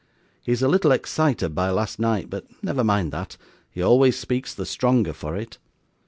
He 0.41 0.51
is 0.51 0.63
a 0.63 0.67
little 0.67 0.91
excited 0.91 1.53
by 1.53 1.69
last 1.69 1.99
night, 1.99 2.27
but 2.27 2.47
never 2.63 2.83
mind 2.83 3.11
that; 3.11 3.37
he 3.69 3.83
always 3.83 4.17
speaks 4.17 4.51
the 4.51 4.65
stronger 4.65 5.13
for 5.13 5.35
it. 5.35 5.59